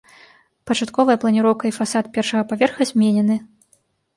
Пачатковая 0.69 1.17
планіроўка 1.25 1.63
і 1.71 1.73
фасад 1.79 2.05
першага 2.15 2.43
паверха 2.53 2.91
зменены. 2.93 3.35